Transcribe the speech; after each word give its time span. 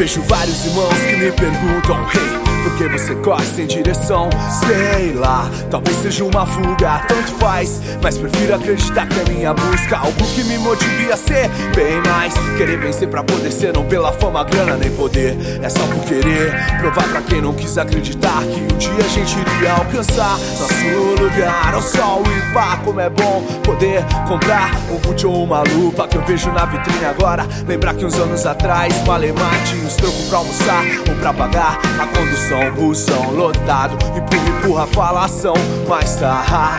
Vejo 0.00 0.22
vários 0.22 0.64
irmãos 0.64 0.94
que 0.94 1.14
me 1.14 1.30
perguntam, 1.30 2.08
hey, 2.14 2.49
por 2.62 2.76
que 2.76 2.88
você 2.88 3.14
corre 3.16 3.44
sem 3.46 3.66
direção? 3.66 4.28
Sei 4.60 5.12
lá, 5.14 5.50
talvez 5.70 5.96
seja 5.98 6.24
uma 6.24 6.46
fuga, 6.46 7.04
tanto 7.08 7.32
faz. 7.38 7.80
Mas 8.02 8.18
prefiro 8.18 8.54
acreditar 8.54 9.06
que 9.06 9.20
é 9.20 9.32
minha 9.32 9.54
busca 9.54 9.98
algo 9.98 10.24
que 10.34 10.44
me 10.44 10.58
motive 10.58 11.12
a 11.12 11.16
ser 11.16 11.48
bem 11.74 12.00
mais. 12.06 12.34
Querer 12.56 12.78
vencer 12.78 13.08
pra 13.08 13.22
poder 13.22 13.50
ser, 13.50 13.72
não 13.72 13.84
pela 13.84 14.12
fama, 14.12 14.44
grana 14.44 14.76
nem 14.76 14.90
poder. 14.90 15.36
É 15.62 15.68
só 15.68 15.80
por 15.86 16.04
querer 16.04 16.52
provar 16.80 17.08
pra 17.08 17.22
quem 17.22 17.40
não 17.40 17.52
quis 17.52 17.78
acreditar 17.78 18.42
que 18.42 18.74
um 18.74 18.78
dia 18.78 19.04
a 19.04 19.08
gente 19.08 19.36
iria 19.38 19.72
alcançar 19.72 20.38
nosso 20.38 21.22
lugar 21.22 21.74
ao 21.74 21.82
sol 21.82 22.22
e 22.26 22.52
pá. 22.52 22.78
Como 22.84 23.00
é 23.00 23.10
bom 23.10 23.42
poder 23.64 24.04
comprar 24.26 24.70
um 24.90 24.98
boot 24.98 25.26
ou 25.26 25.44
uma 25.44 25.62
lupa 25.62 26.06
que 26.08 26.16
eu 26.16 26.24
vejo 26.24 26.50
na 26.52 26.64
vitrine 26.64 27.04
agora. 27.04 27.46
Lembrar 27.66 27.94
que 27.94 28.04
uns 28.04 28.14
anos 28.14 28.46
atrás, 28.46 28.94
malemate, 29.06 29.76
uns 29.84 29.96
trocos 29.96 30.28
pra 30.28 30.38
almoçar 30.38 30.84
ou 31.08 31.14
pra 31.16 31.32
pagar 31.32 31.78
a 31.98 32.06
condução 32.06 32.49
busão, 32.50 32.72
busão 32.74 33.30
lotado, 33.30 33.96
empurra, 34.16 34.48
empurra, 34.48 34.86
falação, 34.88 35.54
mas 35.88 36.16
tá, 36.16 36.76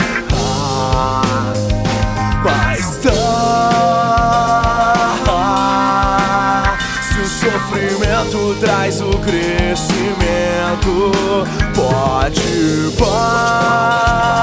mas 2.44 2.98
tá. 2.98 3.12
Se 7.02 7.20
o 7.20 7.26
sofrimento 7.26 8.58
traz 8.60 9.00
o 9.02 9.12
crescimento, 9.20 11.12
pode 11.74 12.92
parar. 13.00 14.42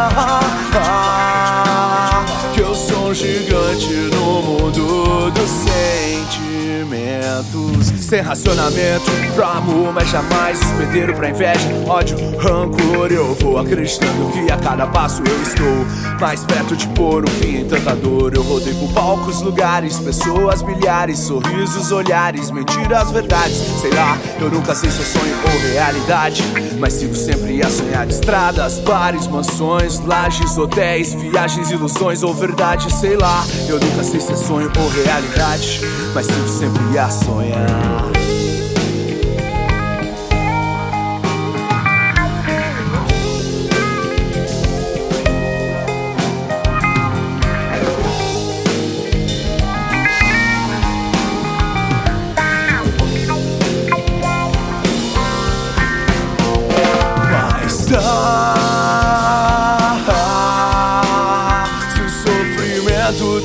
Sentimentos 6.79 7.89
sem 8.01 8.21
racionamento 8.21 9.11
pro 9.35 9.45
amor, 9.45 9.93
mas 9.93 10.09
jamais 10.09 10.61
hospedeiro 10.61 11.15
pra 11.15 11.31
inveja, 11.31 11.69
ódio, 11.87 12.17
rancor. 12.39 13.11
Eu 13.11 13.35
vou 13.35 13.59
acreditando 13.59 14.31
que 14.33 14.51
a 14.51 14.57
cada 14.57 14.87
passo 14.87 15.23
eu 15.27 15.43
estou 15.43 16.19
mais 16.21 16.45
perto 16.45 16.77
de 16.77 16.87
pôr 16.89 17.25
um 17.25 17.33
fim 17.33 17.59
em 17.59 17.65
tanta 17.67 17.95
dor. 17.95 18.35
Eu 18.35 18.43
rodei 18.43 18.75
por 18.75 18.93
palcos, 18.93 19.43
lugares, 19.43 19.99
pessoas, 19.99 20.63
milhares, 20.63 21.19
sorrisos, 21.19 21.93
olhares, 21.93 22.51
mentiras, 22.51 23.11
verdades. 23.11 23.59
Sei 23.81 23.91
lá, 23.91 24.17
eu 24.41 24.51
nunca 24.51 24.75
sei 24.75 24.91
se 24.91 25.01
é 25.01 25.05
sonho 25.05 25.37
ou 25.45 25.73
realidade, 25.73 26.43
mas 26.79 26.95
sigo 26.95 27.15
sempre 27.15 27.63
a 27.63 27.71
sonhar 27.71 28.09
estradas, 28.09 28.79
bares, 28.81 29.27
mansões, 29.27 30.01
lajes, 30.01 30.57
hotéis, 30.57 31.15
viagens, 31.15 31.71
ilusões 31.71 32.23
ou 32.23 32.33
verdade. 32.33 32.93
Sei 32.93 33.17
lá, 33.17 33.45
eu 33.69 33.79
nunca 33.79 34.03
sei 34.03 34.21
se 34.21 34.33
é 34.33 34.37
sonho 34.37 34.71
ou 34.79 34.89
realidade, 35.05 35.81
mas 36.15 36.27
sigo 36.27 36.49
sempre 36.49 36.68
a 36.99 37.09
sonhar. 37.11 38.09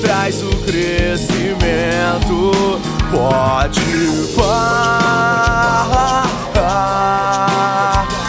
Traz 0.01 0.41
o 0.41 0.49
crescimento 0.65 2.51
Pode 3.13 3.79
parar 4.35 4.97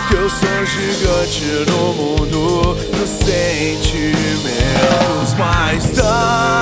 Que 0.06 0.15
eu 0.15 0.28
sou 0.28 0.67
gigante 0.67 1.65
no 1.71 1.95
mundo 1.95 2.75
dos 2.93 3.09
sentimentos 3.09 4.15
Mas 5.39 5.91
tá 5.93 6.61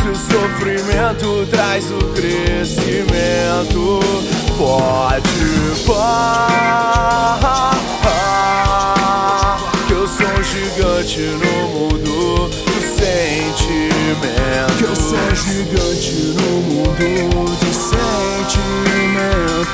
Se 0.00 0.08
o 0.08 0.16
sofrimento 0.16 1.46
traz 1.48 1.84
o 1.92 1.98
crescimento 2.12 4.00
Pode 4.58 5.84
parar 5.86 7.70
Que 9.86 9.92
eu 9.92 10.08
sou 10.08 10.42
gigante 10.42 11.20
no 11.20 11.68
mundo 11.68 12.71
dos 13.22 13.22
sentimentos 13.22 14.76
Que 14.78 14.84
eu 14.84 14.96
sou 14.96 15.34
gigante 15.34 16.12
no 16.34 16.62
mundo 16.62 17.56
dos 17.60 17.76
sentimentos 17.76 18.00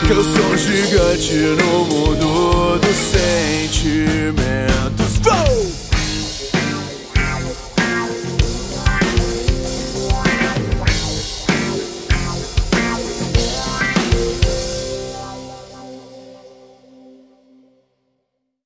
Que 0.06 0.12
eu 0.12 0.24
sou 0.24 0.56
gigante 0.56 1.34
no 1.34 1.84
mundo 1.84 2.78
dos 2.78 2.96
sentimentos 2.96 5.07